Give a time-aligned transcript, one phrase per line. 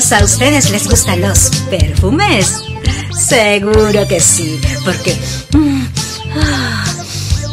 [0.00, 2.62] ¿a ustedes les gustan los perfumes?
[3.14, 5.14] Seguro que sí, porque...
[5.52, 5.82] Mm,
[6.36, 6.84] ah,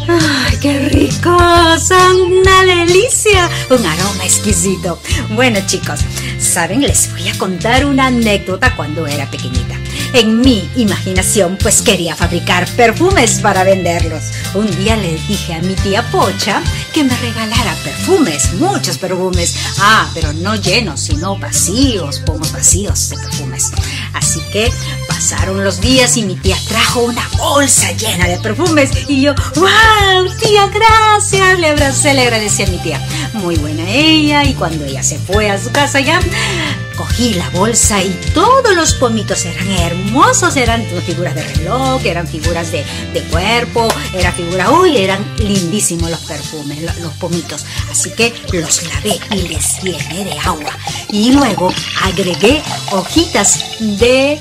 [0.07, 1.37] ¡Ay, qué rico!
[1.77, 3.49] Son una delicia.
[3.69, 4.97] Un aroma exquisito.
[5.31, 5.99] Bueno, chicos,
[6.39, 6.81] ¿saben?
[6.83, 9.75] Les voy a contar una anécdota cuando era pequeñita.
[10.13, 14.23] En mi imaginación, pues quería fabricar perfumes para venderlos.
[14.53, 16.61] Un día le dije a mi tía Pocha
[16.93, 19.55] que me regalara perfumes, muchos perfumes.
[19.79, 23.71] Ah, pero no llenos, sino vacíos, pomos vacíos de perfumes.
[24.13, 24.71] Así que
[25.07, 28.91] pasaron los días y mi tía trajo una bolsa llena de perfumes.
[29.07, 30.37] Y yo, ¡wow!
[30.39, 31.26] Tía, gracias.
[31.57, 33.01] Le abracé, le agradecí a mi tía.
[33.33, 34.43] Muy buena ella.
[34.43, 36.19] Y cuando ella se fue a su casa ya
[36.97, 42.71] Cogí la bolsa y todos los pomitos eran hermosos, eran figuras de reloj, eran figuras
[42.71, 42.83] de,
[43.29, 47.65] cuerpo, era figura, uy, eran lindísimos los perfumes, los, pomitos.
[47.91, 50.75] Así que los lavé y les llené de agua.
[51.11, 51.71] Y luego
[52.01, 54.39] agregué hojitas de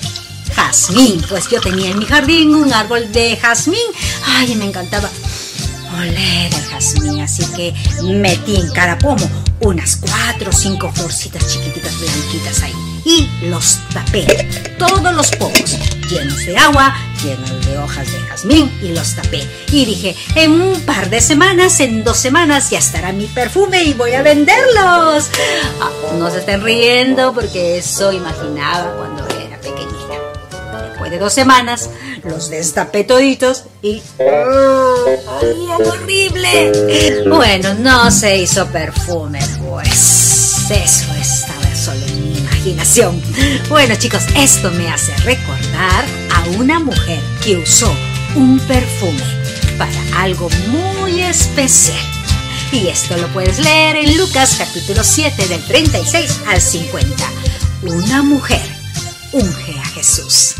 [0.54, 3.78] jazmín, pues yo tenía en mi jardín un árbol de jazmín.
[4.24, 5.10] Ay, me encantaba
[5.96, 9.28] oler el jazmín, así que metí en cada pomo
[9.60, 12.74] unas cuatro o cinco florcitas chiquititas blanquitas ahí
[13.06, 14.26] y los tapé,
[14.78, 15.78] todos los pomos,
[16.10, 19.46] llenos de agua, llenos de hojas de jazmín y los tapé.
[19.70, 23.94] Y dije, en un par de semanas, en dos semanas ya estará mi perfume y
[23.94, 25.30] voy a venderlos.
[25.80, 29.95] Ah, no se estén riendo porque eso imaginaba cuando era pequeñita.
[31.10, 31.88] De dos semanas,
[32.24, 34.02] los destapé toditos y...
[34.18, 37.22] ¡Ay, horrible!
[37.28, 43.22] Bueno, no se hizo perfume, pues eso estaba solo en mi imaginación.
[43.68, 47.94] Bueno, chicos, esto me hace recordar a una mujer que usó
[48.34, 49.22] un perfume
[49.78, 51.98] para algo muy especial.
[52.72, 57.24] Y esto lo puedes leer en Lucas capítulo 7 del 36 al 50.
[57.82, 58.66] Una mujer
[59.32, 60.56] unge a Jesús.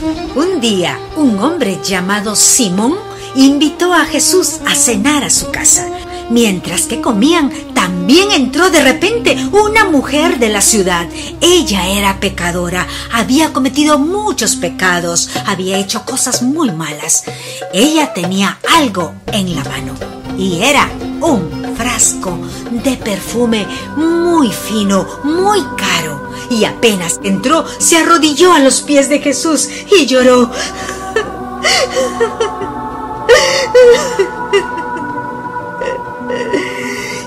[0.00, 2.94] Un día, un hombre llamado Simón
[3.34, 5.88] invitó a Jesús a cenar a su casa.
[6.30, 11.08] Mientras que comían, también entró de repente una mujer de la ciudad.
[11.40, 17.24] Ella era pecadora, había cometido muchos pecados, había hecho cosas muy malas.
[17.72, 19.94] Ella tenía algo en la mano
[20.38, 20.88] y era
[21.20, 22.38] un frasco
[22.70, 23.66] de perfume
[23.96, 30.06] muy fino, muy caro y apenas entró se arrodilló a los pies de Jesús y
[30.06, 30.50] lloró.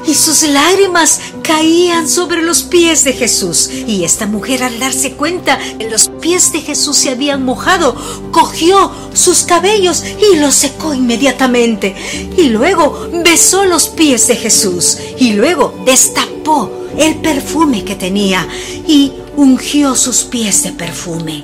[0.05, 3.69] Y sus lágrimas caían sobre los pies de Jesús.
[3.69, 7.95] Y esta mujer al darse cuenta que los pies de Jesús se habían mojado,
[8.31, 11.95] cogió sus cabellos y los secó inmediatamente.
[12.35, 14.97] Y luego besó los pies de Jesús.
[15.17, 18.47] Y luego destapó el perfume que tenía
[18.87, 21.43] y ungió sus pies de perfume.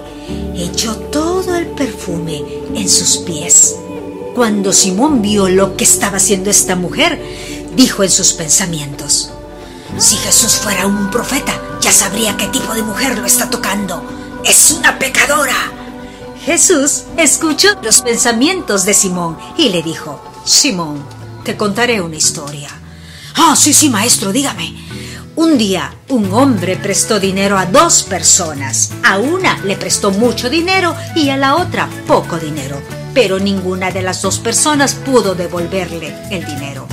[0.56, 2.44] Echó todo el perfume
[2.76, 3.76] en sus pies.
[4.36, 7.22] Cuando Simón vio lo que estaba haciendo esta mujer,
[7.76, 9.32] dijo en sus pensamientos,
[9.98, 14.04] si Jesús fuera un profeta, ya sabría qué tipo de mujer lo está tocando.
[14.44, 15.56] Es una pecadora.
[16.46, 21.04] Jesús escuchó los pensamientos de Simón y le dijo, Simón,
[21.44, 22.70] te contaré una historia.
[23.36, 24.87] Ah, sí, sí, maestro, dígame.
[25.38, 28.92] Un día, un hombre prestó dinero a dos personas.
[29.04, 32.82] A una le prestó mucho dinero y a la otra poco dinero,
[33.14, 36.88] pero ninguna de las dos personas pudo devolverle el dinero.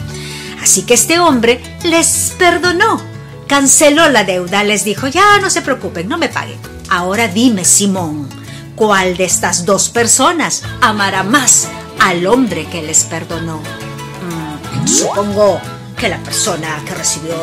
[0.62, 3.00] Así que este hombre les perdonó,
[3.46, 6.58] canceló la deuda, les dijo, ya no se preocupen, no me paguen.
[6.90, 8.28] Ahora dime, Simón,
[8.76, 11.66] ¿cuál de estas dos personas amará más
[11.98, 13.62] al hombre que les perdonó?
[13.62, 15.62] Mm, supongo
[16.04, 17.34] que la persona que recibió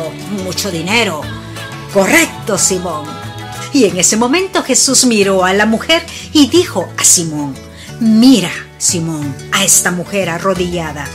[0.44, 1.22] mucho dinero.
[1.92, 3.06] Correcto, Simón.
[3.72, 7.56] Y en ese momento Jesús miró a la mujer y dijo a Simón,
[7.98, 11.08] mira, Simón, a esta mujer arrodillada.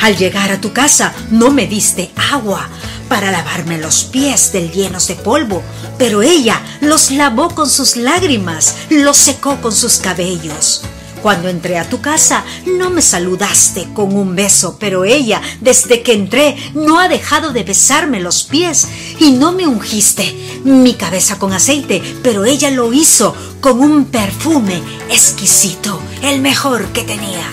[0.00, 2.68] Al llegar a tu casa no me diste agua
[3.08, 5.62] para lavarme los pies del llenos de polvo,
[5.96, 10.82] pero ella los lavó con sus lágrimas, los secó con sus cabellos.
[11.22, 16.14] Cuando entré a tu casa no me saludaste con un beso, pero ella, desde que
[16.14, 18.86] entré, no ha dejado de besarme los pies
[19.18, 24.82] y no me ungiste mi cabeza con aceite, pero ella lo hizo con un perfume
[25.10, 27.46] exquisito, el mejor que tenía.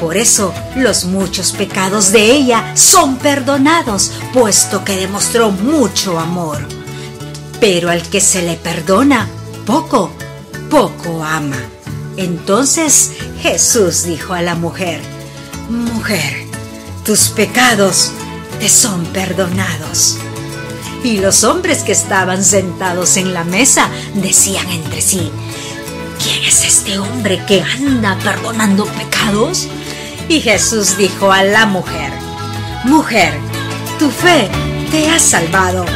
[0.00, 6.66] Por eso los muchos pecados de ella son perdonados, puesto que demostró mucho amor.
[7.60, 9.28] Pero al que se le perdona,
[9.66, 10.10] poco,
[10.70, 11.58] poco ama.
[12.20, 15.00] Entonces Jesús dijo a la mujer,
[15.70, 16.44] Mujer,
[17.02, 18.10] tus pecados
[18.58, 20.18] te son perdonados.
[21.02, 25.30] Y los hombres que estaban sentados en la mesa decían entre sí,
[26.22, 29.66] ¿quién es este hombre que anda perdonando pecados?
[30.28, 32.12] Y Jesús dijo a la mujer,
[32.84, 33.32] Mujer,
[33.98, 34.50] tu fe
[34.90, 35.86] te ha salvado.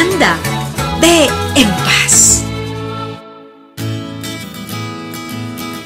[0.00, 0.36] Anda,
[1.00, 2.47] ve en paz.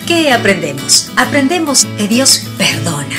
[0.06, 1.10] ¿Qué aprendemos?
[1.16, 3.16] Aprendemos que Dios perdona.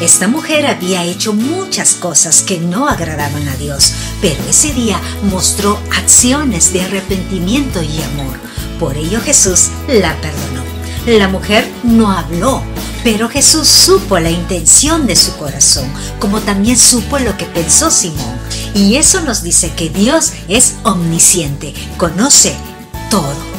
[0.00, 3.92] Esta mujer había hecho muchas cosas que no agradaban a Dios,
[4.22, 4.98] pero ese día
[5.30, 8.38] mostró acciones de arrepentimiento y amor.
[8.80, 10.62] Por ello Jesús la perdonó.
[11.06, 12.62] La mujer no habló,
[13.04, 18.38] pero Jesús supo la intención de su corazón, como también supo lo que pensó Simón.
[18.74, 22.54] Y eso nos dice que Dios es omnisciente, conoce
[23.10, 23.51] todo.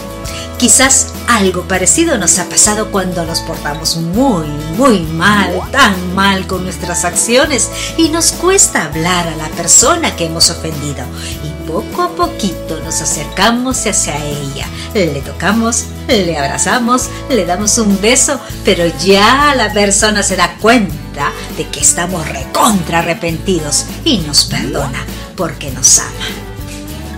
[0.58, 4.48] Quizás algo parecido nos ha pasado cuando nos portamos muy,
[4.78, 10.26] muy mal, tan mal con nuestras acciones y nos cuesta hablar a la persona que
[10.26, 11.04] hemos ofendido.
[11.44, 18.00] Y poco a poquito nos acercamos hacia ella, le tocamos, le abrazamos, le damos un
[18.00, 24.46] beso, pero ya la persona se da cuenta de que estamos recontra arrepentidos y nos
[24.46, 25.06] perdona
[25.36, 26.43] porque nos ama.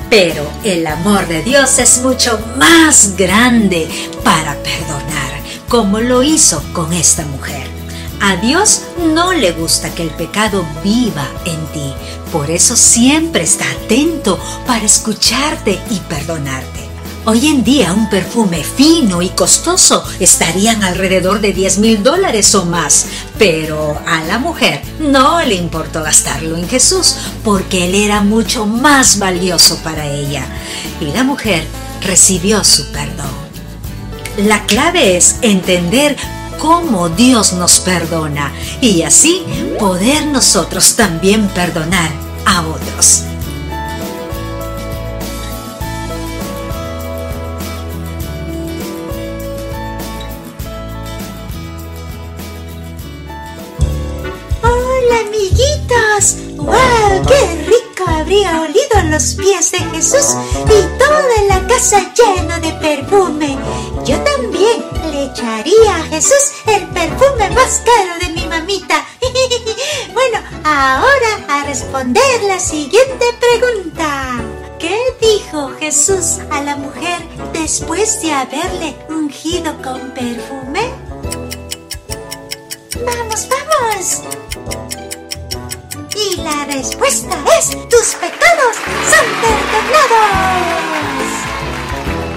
[0.10, 3.88] Pero el amor de Dios es mucho más grande
[4.24, 7.68] para perdonar, como lo hizo con esta mujer.
[8.22, 11.94] A Dios no le gusta que el pecado viva en ti,
[12.32, 16.86] por eso siempre está atento para escucharte y perdonarte.
[17.28, 22.66] Hoy en día un perfume fino y costoso estarían alrededor de 10 mil dólares o
[22.66, 28.66] más, pero a la mujer no le importó gastarlo en Jesús porque Él era mucho
[28.66, 30.46] más valioso para ella
[31.02, 31.64] y la mujer
[32.02, 33.46] recibió su perdón.
[34.38, 36.16] La clave es entender
[36.60, 38.52] cómo Dios nos perdona
[38.82, 39.44] y así
[39.80, 42.12] poder nosotros también perdonar
[42.46, 43.24] a otros.
[56.66, 57.26] ¡Wow!
[57.28, 60.36] ¡Qué rico habría olido los pies de Jesús
[60.66, 63.56] y toda la casa llena de perfume!
[64.04, 69.06] Yo también le echaría a Jesús el perfume más caro de mi mamita.
[70.14, 74.42] bueno, ahora a responder la siguiente pregunta.
[74.80, 77.22] ¿Qué dijo Jesús a la mujer
[77.54, 80.90] después de haberle ungido con perfume?
[83.06, 84.45] ¡Vamos, vamos!
[86.76, 88.76] Respuesta es, tus pecados
[89.10, 89.26] son
[89.72, 90.36] perdonados.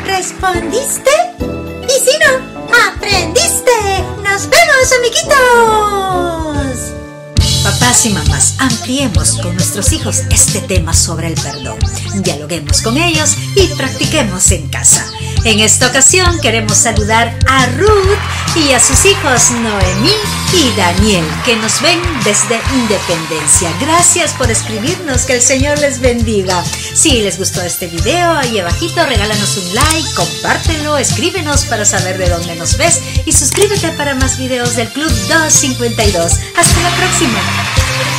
[0.06, 1.10] ¿Respondiste?
[1.82, 2.30] Y si no,
[2.86, 3.72] aprendiste.
[4.22, 5.34] Nos vemos, amiguitos.
[7.64, 11.80] Papás y mamás, ampliemos con nuestros hijos este tema sobre el perdón.
[12.22, 15.04] Dialoguemos con ellos y practiquemos en casa.
[15.48, 18.18] En esta ocasión queremos saludar a Ruth
[18.54, 20.12] y a sus hijos Noemí
[20.52, 23.72] y Daniel, que nos ven desde Independencia.
[23.80, 26.62] Gracias por escribirnos, que el Señor les bendiga.
[26.92, 32.28] Si les gustó este video, ahí abajito regálanos un like, compártelo, escríbenos para saber de
[32.28, 36.32] dónde nos ves y suscríbete para más videos del Club 252.
[36.56, 38.17] Hasta la próxima.